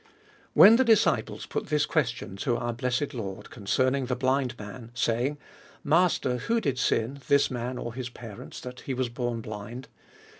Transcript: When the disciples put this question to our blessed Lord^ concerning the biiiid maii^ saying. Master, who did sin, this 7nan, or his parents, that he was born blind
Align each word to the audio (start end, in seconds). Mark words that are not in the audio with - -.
When 0.55 0.77
the 0.77 0.83
disciples 0.83 1.45
put 1.45 1.67
this 1.67 1.85
question 1.85 2.35
to 2.37 2.57
our 2.57 2.73
blessed 2.73 3.09
Lord^ 3.09 3.51
concerning 3.51 4.07
the 4.07 4.15
biiiid 4.15 4.55
maii^ 4.55 4.89
saying. 4.97 5.37
Master, 5.83 6.37
who 6.37 6.59
did 6.59 6.79
sin, 6.79 7.21
this 7.27 7.49
7nan, 7.49 7.79
or 7.79 7.93
his 7.93 8.09
parents, 8.09 8.59
that 8.61 8.79
he 8.79 8.95
was 8.95 9.09
born 9.09 9.41
blind 9.41 9.89